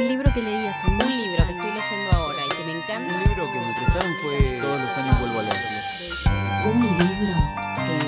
[0.00, 3.14] Un libro que leí hace Un libro que estoy leyendo ahora y que me encanta.
[3.14, 5.78] Un libro que me prestaron fue Todos los años vuelvo a leerlo.
[6.72, 7.36] Un libro
[7.84, 7.98] que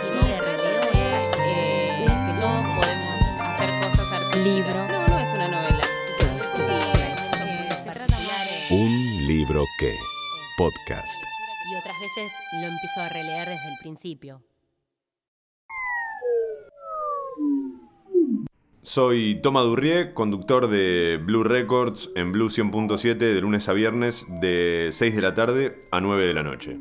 [0.00, 2.04] Sí, de releo es que
[2.40, 4.44] todos podemos hacer cosas artísticas.
[4.44, 4.86] Libro.
[4.86, 5.84] No, no es una novela.
[8.70, 9.98] Un libro que.
[10.56, 11.20] Podcast.
[11.72, 14.44] Y otras veces lo empiezo a releer desde el principio.
[18.84, 24.88] Soy Toma Durrié, conductor de Blue Records en Blue 100.7 de lunes a viernes de
[24.90, 26.80] 6 de la tarde a 9 de la noche.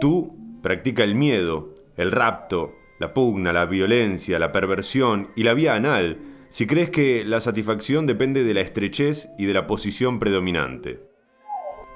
[0.00, 5.74] Tú practica el miedo, el rapto, la pugna, la violencia, la perversión y la vía
[5.74, 11.02] anal si crees que la satisfacción depende de la estrechez y de la posición predominante.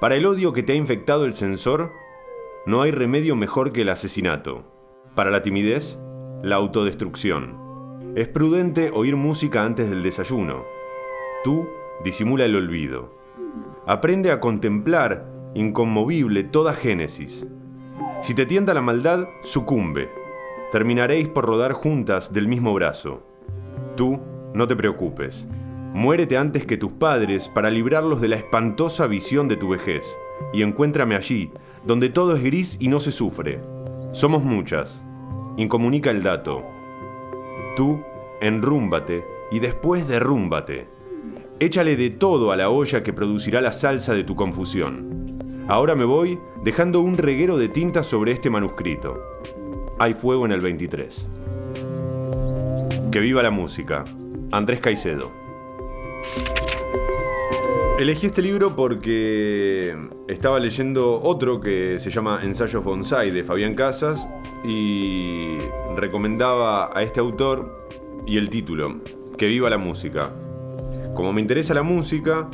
[0.01, 1.93] Para el odio que te ha infectado el sensor,
[2.65, 4.73] no hay remedio mejor que el asesinato.
[5.15, 5.97] Para la timidez,
[6.45, 8.13] la autodestrucción.
[8.13, 10.63] Es prudente oír música antes del desayuno.
[11.43, 11.67] Tú
[12.03, 13.15] disimula el olvido.
[13.87, 17.47] Aprende a contemplar, inconmovible, toda génesis.
[18.21, 20.07] Si te tienta la maldad, sucumbe.
[20.71, 23.23] Terminaréis por rodar juntas del mismo brazo.
[23.95, 24.19] Tú,
[24.53, 25.47] no te preocupes.
[25.95, 30.15] Muérete antes que tus padres para librarlos de la espantosa visión de tu vejez.
[30.53, 31.51] Y encuéntrame allí,
[31.87, 33.59] donde todo es gris y no se sufre.
[34.11, 35.03] Somos muchas.
[35.57, 36.63] Incomunica el dato.
[37.77, 38.01] Tú,
[38.41, 40.87] enrúmbate y después derrúmbate.
[41.59, 45.63] Échale de todo a la olla que producirá la salsa de tu confusión.
[45.69, 49.17] Ahora me voy dejando un reguero de tinta sobre este manuscrito.
[49.97, 51.27] Hay fuego en el 23.
[53.09, 54.03] Que viva la música.
[54.51, 55.31] Andrés Caicedo.
[57.97, 59.95] Elegí este libro porque
[60.27, 64.27] estaba leyendo otro que se llama Ensayos Bonsai de Fabián Casas
[64.67, 65.57] y
[65.95, 67.87] recomendaba a este autor
[68.25, 68.95] y el título,
[69.37, 70.31] Que viva la música.
[71.13, 72.49] Como me interesa la música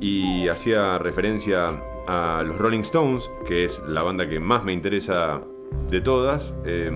[0.00, 1.70] y hacía referencia
[2.06, 5.40] a los Rolling Stones, que es la banda que más me interesa
[5.90, 6.90] de todas, eh,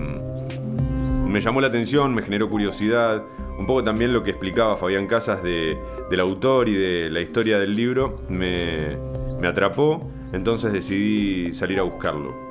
[1.27, 3.23] me llamó la atención, me generó curiosidad,
[3.57, 5.77] un poco también lo que explicaba Fabián Casas de-
[6.09, 8.97] del autor y de la historia del libro me,
[9.39, 12.44] me atrapó, entonces decidí salir a buscarlo.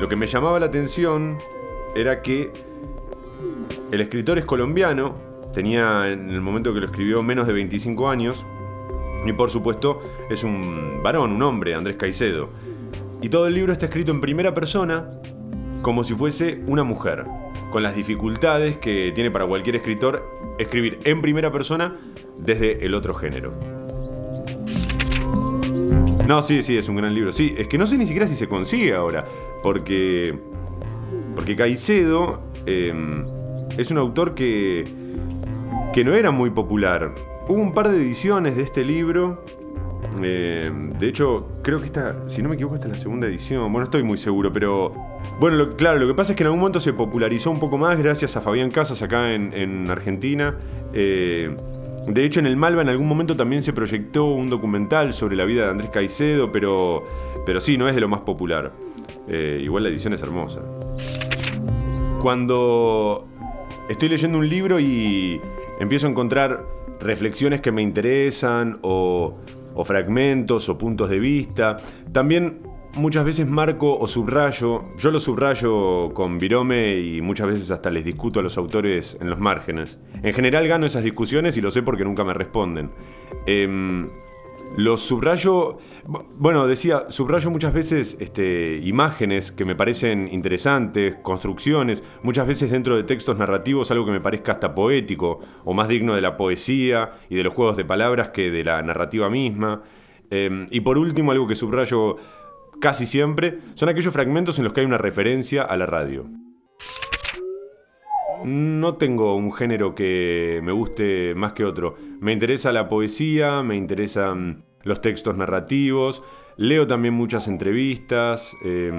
[0.00, 1.36] Lo que me llamaba la atención
[1.94, 2.50] era que
[3.92, 5.14] el escritor es colombiano,
[5.52, 8.46] tenía en el momento que lo escribió menos de 25 años,
[9.26, 10.00] y por supuesto
[10.30, 12.48] es un varón, un hombre, Andrés Caicedo.
[13.20, 15.10] Y todo el libro está escrito en primera persona,
[15.82, 17.26] como si fuese una mujer,
[17.70, 20.26] con las dificultades que tiene para cualquier escritor
[20.58, 21.98] escribir en primera persona
[22.38, 23.69] desde el otro género.
[26.30, 27.32] No, sí, sí, es un gran libro.
[27.32, 29.24] Sí, es que no sé ni siquiera si se consigue ahora,
[29.64, 30.38] porque
[31.34, 32.94] porque Caicedo eh,
[33.76, 34.84] es un autor que
[35.92, 37.12] que no era muy popular.
[37.48, 39.44] Hubo un par de ediciones de este libro.
[40.22, 40.70] eh,
[41.00, 43.72] de hecho, creo que esta, si no me equivoco, esta es la segunda edición.
[43.72, 44.92] Bueno, estoy muy seguro, pero.
[45.40, 47.98] Bueno, claro, lo que pasa es que en algún momento se popularizó un poco más
[47.98, 50.56] gracias a Fabián Casas acá en, en Argentina.
[50.92, 51.56] Eh,
[52.06, 55.44] de hecho, en el Malva en algún momento también se proyectó un documental sobre la
[55.44, 57.04] vida de Andrés Caicedo, pero,
[57.46, 58.72] pero sí, no es de lo más popular.
[59.28, 60.60] Eh, igual la edición es hermosa.
[62.20, 63.28] Cuando
[63.88, 65.40] estoy leyendo un libro y
[65.78, 66.64] empiezo a encontrar
[67.00, 69.36] reflexiones que me interesan o,
[69.74, 71.78] o fragmentos o puntos de vista,
[72.12, 77.90] también muchas veces marco o subrayo, yo lo subrayo con Virome y muchas veces hasta
[77.90, 79.98] les discuto a los autores en los márgenes.
[80.22, 82.90] En general gano esas discusiones y lo sé porque nunca me responden.
[83.46, 84.08] Em,
[84.76, 92.04] los subrayo, bu- bueno, decía, subrayo muchas veces este, imágenes que me parecen interesantes, construcciones,
[92.22, 96.14] muchas veces dentro de textos narrativos algo que me parezca hasta poético o más digno
[96.14, 99.82] de la poesía y de los juegos de palabras que de la narrativa misma.
[100.32, 102.16] Eh, y por último, algo que subrayo
[102.80, 106.26] casi siempre son aquellos fragmentos en los que hay una referencia a la radio.
[108.44, 111.96] No tengo un género que me guste más que otro.
[112.20, 116.22] Me interesa la poesía, me interesan los textos narrativos,
[116.56, 118.56] leo también muchas entrevistas.
[118.64, 118.90] eh,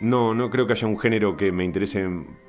[0.00, 2.08] no, no creo que haya un género que me interese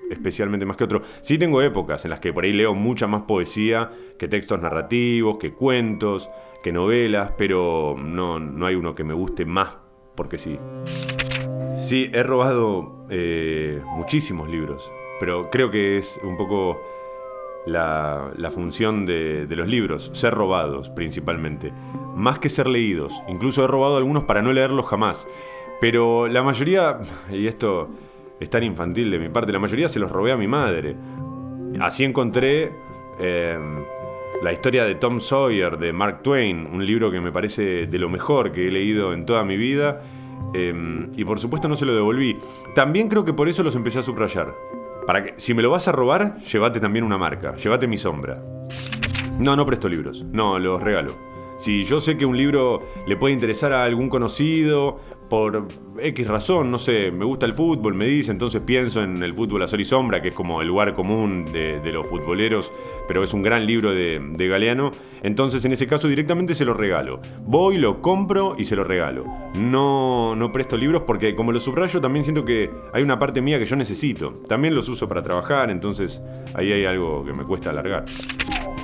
[0.09, 1.01] especialmente más que otro.
[1.19, 5.37] Sí tengo épocas en las que por ahí leo mucha más poesía que textos narrativos,
[5.37, 6.29] que cuentos,
[6.63, 9.86] que novelas, pero no, no hay uno que me guste más
[10.17, 10.59] porque sí.
[11.77, 14.91] Sí, he robado eh, muchísimos libros,
[15.21, 16.81] pero creo que es un poco
[17.65, 21.71] la, la función de, los libros, ser robados principalmente,
[22.15, 23.13] más que ser leídos.
[23.29, 25.27] Incluso he robado algunos para no leerlos jamás.
[25.79, 26.97] Pero la mayoría,
[27.31, 27.87] y esto
[28.39, 30.95] es tan infantil de mi parte, la mayoría se los robé a mi madre.
[31.79, 32.71] Así encontré
[33.19, 33.59] eh,
[34.43, 38.09] la historia de Tom Sawyer de Mark Twain, un libro que me parece de lo
[38.09, 40.01] mejor que he leído en toda mi vida.
[40.53, 42.37] eh, y por supuesto no se lo devolví.
[42.75, 44.53] También creo que por eso los empecé a subrayar.
[45.05, 48.41] Para que, si me lo vas a robar, llévate también una marca, llévate mi sombra.
[49.39, 51.15] No, no presto libros, no, los regalo.
[51.57, 54.99] Si yo sé que un libro le puede interesar a algún conocido,
[55.29, 55.67] por
[55.99, 59.61] X razón, no sé, me gusta el fútbol, me dice, entonces pienso en el fútbol
[59.63, 62.71] a sol y sombra, que es como el lugar común de, los futboleros,
[63.07, 64.91] pero es un gran libro de, Galeano,
[65.23, 67.19] entonces en ese caso directamente se lo regalo.
[67.45, 69.25] Voy, lo compro y se lo regalo.
[69.55, 73.59] No, no presto libros porque como lo subrayo también siento que hay una parte mía
[73.59, 74.31] que yo necesito.
[74.47, 76.21] También los uso para trabajar, entonces
[76.53, 78.05] ahí hay algo que me cuesta alargar.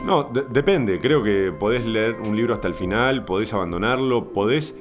[0.05, 0.99] No, de- depende.
[0.99, 4.75] Creo que podés leer un libro hasta el final, podés abandonarlo, podés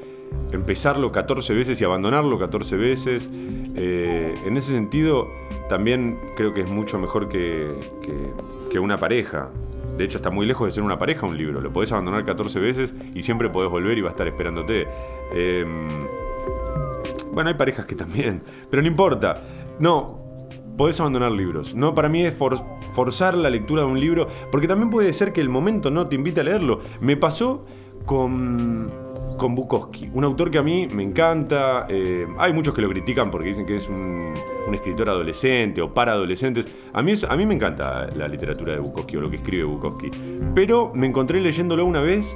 [0.52, 3.28] empezarlo 14 veces y abandonarlo 14 veces.
[3.74, 5.28] Eh, en ese sentido,
[5.68, 7.70] también creo que es mucho mejor que,
[8.02, 9.50] que- una pareja.
[9.98, 11.60] De hecho, está muy lejos de ser una pareja un libro.
[11.60, 14.86] Lo podés abandonar 14 veces y siempre podés volver y va a estar esperándote.
[15.34, 15.88] Em,
[17.32, 19.42] bueno, hay parejas que también, pero no importa.
[19.78, 20.20] No,
[20.78, 21.74] podés abandonar libros.
[21.74, 22.58] No, para mí es for-
[22.94, 26.14] forzar la lectura de un libro, porque también puede ser que el momento no te
[26.16, 26.80] invite a leerlo.
[27.00, 27.66] Me pasó
[28.06, 28.90] con,
[29.36, 31.86] con Bukowski, un autor que a mí me encanta.
[31.88, 34.34] eh, hay muchos que lo critican porque dicen que es un,
[34.72, 36.66] escritor adolescente o para adolescentes.
[36.92, 40.10] A mí, a mí me encanta la literatura de Bukowski o lo que escribe Bukowski.
[40.54, 42.34] Pero me encontré leyéndolo una vez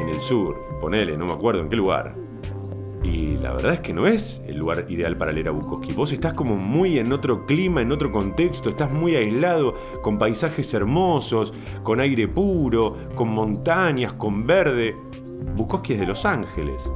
[0.00, 2.14] en el sur, ponele, no me acuerdo en qué lugar.
[3.02, 5.92] Y la verdad es que no es el lugar ideal para leer a Bukowski.
[5.92, 10.74] Vos estás como muy en otro clima, en otro contexto, estás muy aislado, con paisajes
[10.74, 14.96] hermosos, con aire puro, con montañas, con verde.
[15.54, 16.90] Bukowski es de Los Ángeles.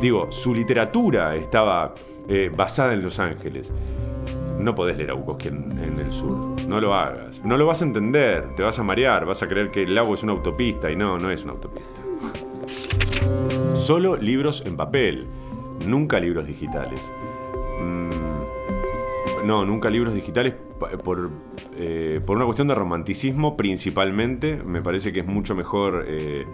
[0.00, 1.94] Digo, su literatura estaba
[2.28, 3.72] eh, basada en Los Ángeles.
[4.58, 6.60] No podés leer a Bukowski en, el sur.
[6.66, 7.44] No lo hagas.
[7.44, 8.54] No lo vas a entender.
[8.56, 9.24] Te vas a marear.
[9.24, 10.90] Vas a creer que el lago es una autopista.
[10.90, 12.02] Y no, no es una autopista.
[13.74, 15.26] Solo libros en papel,
[15.86, 17.00] nunca libros digitales.
[17.80, 20.54] Mm, no, nunca libros digitales
[21.04, 21.30] por,
[21.76, 24.60] eh, por una cuestión de romanticismo principalmente.
[24.62, 26.44] Me parece que es mucho mejor eh,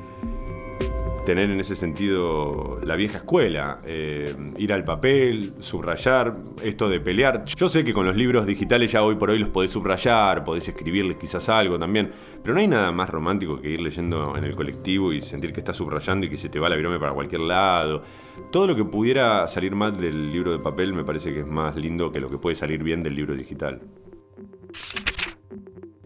[1.25, 7.45] tener en ese sentido la vieja escuela, eh, ir al papel, subrayar, esto de pelear.
[7.45, 10.69] Yo sé que con los libros digitales ya hoy por hoy los podés subrayar, podés
[10.69, 12.11] escribirles quizás algo también,
[12.43, 15.61] pero no hay nada más romántico que ir leyendo en el colectivo y sentir que
[15.61, 18.03] estás subrayando y que se te va la virome para cualquier lado.
[18.51, 21.77] Todo lo que pudiera salir mal del libro de papel me parece que es más
[21.77, 23.81] lindo que lo que puede salir bien del libro digital.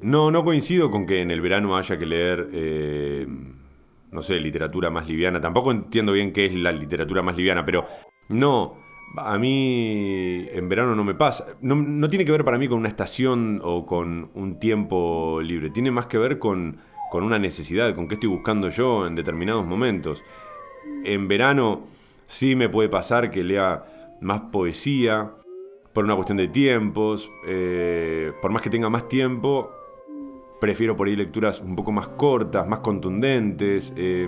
[0.00, 3.26] No, no coincido con que en el verano haya que leer, eh,
[4.10, 5.40] no sé, literatura más liviana.
[5.40, 7.84] Tampoco entiendo bien qué es la literatura más liviana, pero
[8.28, 8.76] no,
[9.16, 11.46] a mí en verano no me pasa.
[11.60, 15.70] No, no tiene que ver para mí con una estación o con un tiempo libre.
[15.70, 16.78] Tiene más que ver con,
[17.10, 20.22] con una necesidad, con qué estoy buscando yo en determinados momentos.
[21.04, 21.86] En verano
[22.26, 23.84] sí me puede pasar que lea
[24.20, 25.32] más poesía,
[25.92, 29.70] por una cuestión de tiempos, eh, por más que tenga más tiempo,
[30.60, 33.92] prefiero por ahí lecturas un poco más cortas, más contundentes.
[33.96, 34.26] eh,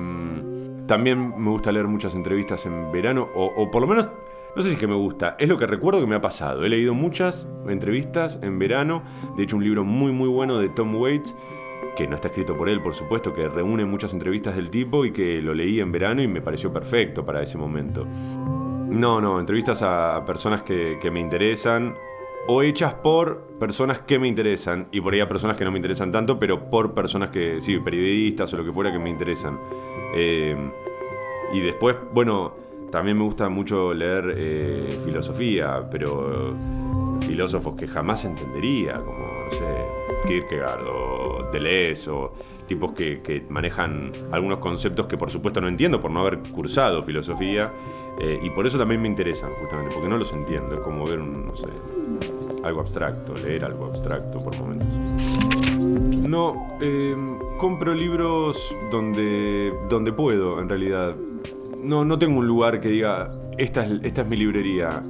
[0.91, 4.09] también me gusta leer muchas entrevistas en verano, o, o por lo menos,
[4.57, 6.65] no sé si es que me gusta, es lo que recuerdo que me ha pasado.
[6.65, 9.05] He leído muchas entrevistas en verano,
[9.37, 11.33] de hecho un libro muy muy bueno de Tom Waits,
[11.97, 15.13] que no está escrito por él, por supuesto, que reúne muchas entrevistas del tipo y
[15.13, 18.05] que lo leí en verano y me pareció perfecto para ese momento.
[18.05, 21.95] No, no, entrevistas a, personas que me interesan
[22.47, 25.79] o hechas por personas que me interesan y por ahí a personas que no me
[25.79, 29.59] interesan tanto, pero por personas que, sí, periodistas o lo que fuera que me interesan.
[30.15, 30.57] Eh,
[31.53, 32.55] y después, bueno,
[32.91, 36.55] también me gusta mucho leer eh, filosofía, pero
[37.21, 42.33] filósofos que jamás entendería, como, no sé, Kierkegaard o Deleuze o
[42.67, 47.03] tipos que, que manejan algunos conceptos que por supuesto no entiendo por no haber cursado
[47.03, 47.73] filosofía
[48.21, 51.19] eh, y por eso también me interesan justamente, porque no los entiendo, es como ver
[51.19, 51.69] un, no sé,
[52.63, 54.87] algo abstracto, leer algo abstracto por momentos.
[55.79, 57.17] No, eh,
[57.59, 61.17] compro libros donde, donde puedo, en realidad.
[61.83, 65.03] No, no tengo un lugar que diga, esta es, esta es mi librería.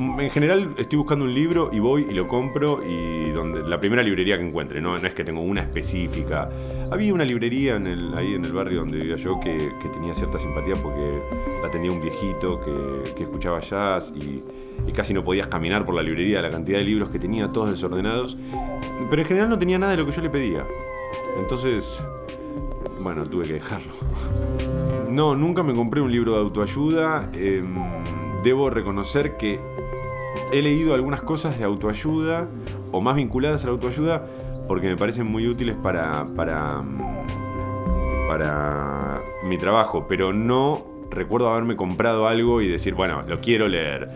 [0.00, 4.02] En general estoy buscando un libro y voy y lo compro y donde la primera
[4.02, 6.48] librería que encuentre, no, es que tengo una específica.
[6.90, 10.74] Había una librería ahí en el barrio donde vivía yo que, que tenía cierta simpatía
[10.76, 11.20] porque
[11.60, 14.42] la atendía un viejito que, que escuchaba jazz y,
[14.94, 18.38] casi no podías caminar por la librería, la cantidad de libros que tenía, todos desordenados.
[19.10, 20.64] Pero en general no tenía nada de lo que yo le pedía.
[21.38, 22.02] Entonces,
[23.00, 23.92] bueno, tuve que dejarlo.
[25.10, 27.30] No, nunca me compré un libro de autoayuda.
[27.34, 27.62] eh,
[28.42, 29.60] debo reconocer que
[30.52, 32.48] he leído algunas cosas de autoayuda,
[32.92, 34.26] o más vinculadas a la autoayuda,
[34.66, 36.82] porque me parecen muy útiles para, para,
[38.28, 44.10] para mi trabajo, pero no recuerdo haberme comprado algo y decir, bueno, lo quiero leer.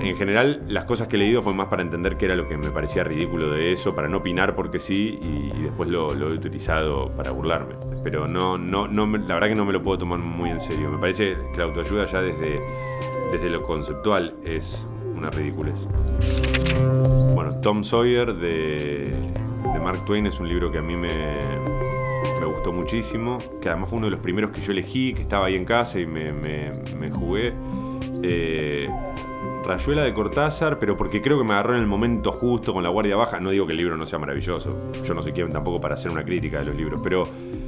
[0.00, 2.56] En general, las cosas que he leído fue más para entender qué era lo que
[2.58, 7.10] me parecía ridículo de eso, para no opinar porque sí, y, después lo, he utilizado
[7.16, 7.74] para burlarme.
[8.04, 10.90] Pero no, no, no la verdad que no me lo puedo tomar muy en serio.
[10.90, 12.60] Me parece que la autoayuda ya desde,
[13.32, 14.86] desde lo conceptual es
[15.16, 15.86] una ridiculez.
[17.34, 19.14] Bueno, Tom Sawyer de,
[19.72, 21.08] de Mark Twain es un libro que a mí me,
[22.40, 25.46] me gustó muchísimo, que además fue uno de los primeros que yo elegí, que estaba
[25.46, 27.52] ahí en casa y me, me, jugué.
[28.22, 28.88] Eh,
[29.64, 32.88] Rayuela de Cortázar, pero porque creo que me agarró en el momento justo con la
[32.88, 33.40] guardia baja.
[33.40, 36.12] No digo que el libro no sea maravilloso, yo no sé quién tampoco para hacer
[36.12, 37.26] una crítica de los libros, pero,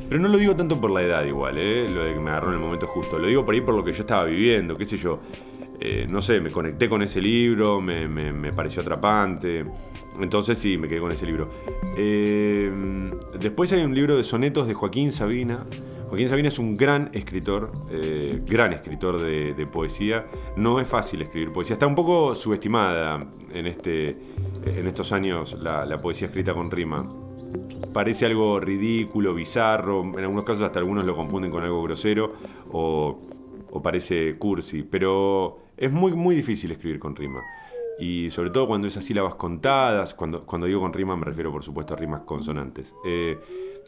[0.09, 1.89] pero no lo digo tanto por la edad igual, ¿eh?
[1.89, 3.19] lo de que me agarró en el momento justo.
[3.19, 5.19] Lo digo por ahí por lo que yo estaba viviendo, qué sé yo.
[5.81, 9.65] Eh, no sé, me conecté con ese libro, me, me, pareció atrapante.
[10.21, 11.49] Entonces sí, me quedé con ese libro.
[11.97, 12.71] Eh,
[13.39, 15.65] después hay un libro de sonetos de Joaquín Sabina.
[16.09, 20.27] Joaquín Sabina es un gran escritor, eh, gran escritor de, poesía.
[20.57, 21.75] No es fácil escribir poesía.
[21.75, 24.17] Está un poco subestimada en, este,
[24.65, 27.09] en estos años la, la poesía escrita con rima.
[27.93, 30.03] Parece algo ridículo, bizarro.
[30.03, 32.33] En algunos casos hasta algunos lo confunden con algo grosero
[32.73, 33.21] o,
[33.71, 34.83] o parece cursi.
[34.83, 37.43] Pero es muy, muy difícil escribir con rima.
[37.99, 41.65] Y sobre todo cuando esas sílabas contadas, cuando, cuando digo con rima me refiero por
[41.65, 42.95] supuesto a rimas consonantes.
[43.05, 43.39] Eh,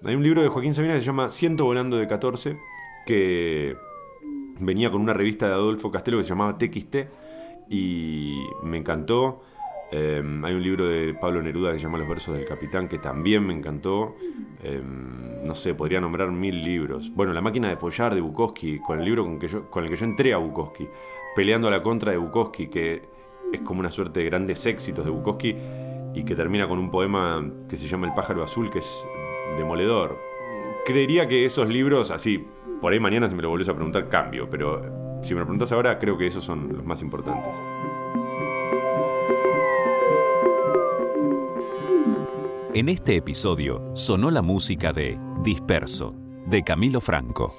[0.05, 2.59] hay un libro de Joaquín Sabina que se llama Ciento volando de 14,
[3.07, 3.77] que
[4.59, 6.97] venía con una revista de Adolfo Castelo que se llamaba TXT
[7.69, 9.43] y me encantó.
[9.93, 12.99] Eh, hay un libro de Pablo Neruda que se llama Los versos del capitán que
[12.99, 14.15] también me encantó.
[14.63, 14.83] Eh,
[15.45, 17.13] no sé, podría nombrar mil libros.
[17.15, 19.91] Bueno, La máquina de follar de Bukowski, con el libro con, que yo, con el
[19.91, 20.89] que yo entré a Bukowski,
[21.35, 23.03] peleando a la contra de Bukowski, que
[23.53, 25.57] es como una suerte de grandes éxitos de Bukowski
[26.15, 29.05] y que termina con un poema que se llama El pájaro azul, que es
[29.57, 30.19] demoledor.
[30.87, 32.47] Creería que esos libros, así,
[32.81, 35.73] por ahí mañana si me lo volvés a preguntar, cambio, pero si me lo preguntas
[35.73, 37.53] ahora, creo que esos son los más importantes.
[42.73, 46.15] En este episodio sonó la música de Disperso,
[46.47, 47.53] de Camilo Franco.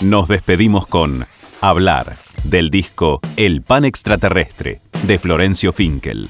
[0.00, 1.24] Nos despedimos con
[1.60, 6.28] Hablar, del disco El Pan Extraterrestre, de Florencio Finkel.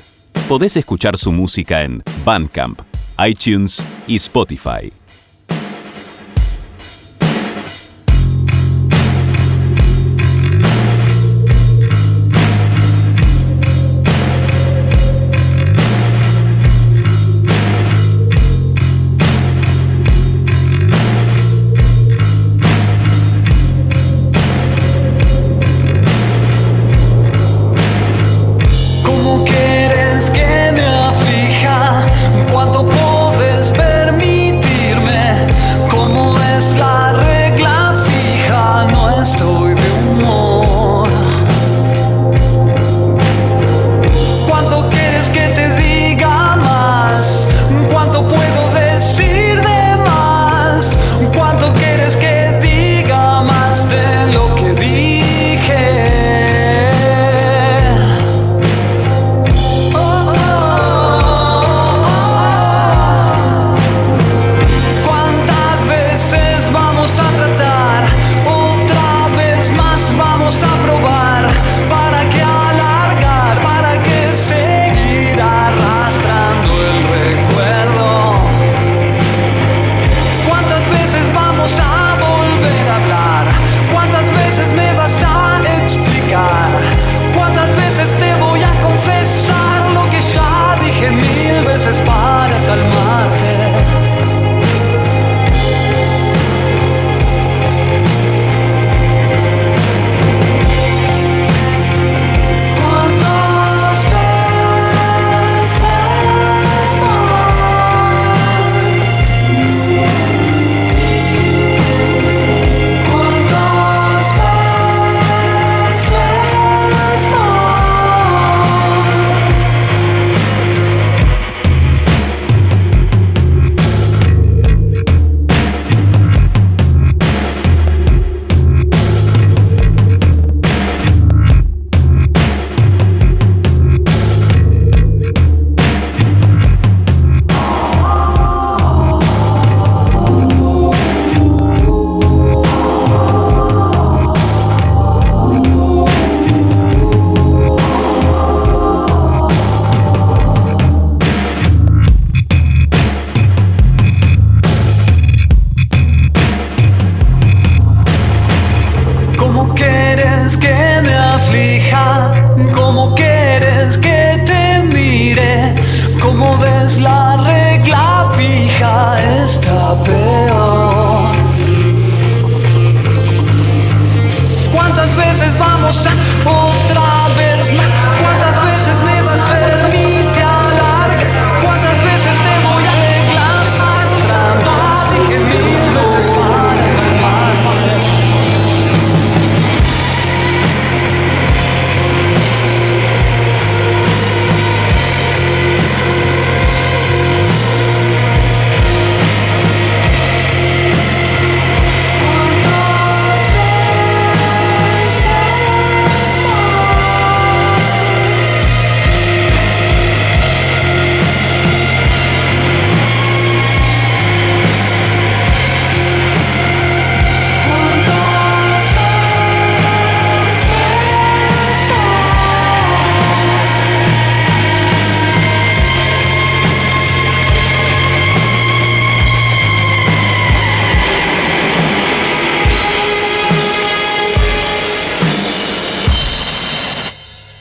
[0.50, 2.82] Podés escuchar su música en Bandcamp,
[3.26, 4.92] iTunes y Spotify.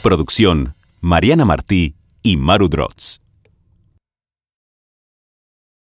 [0.06, 3.15] Producción, Mariana Martí y Maru Drotz.